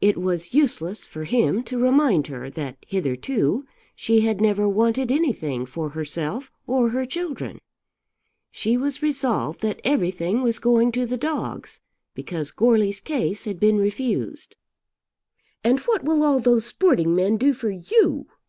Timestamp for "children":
7.06-7.60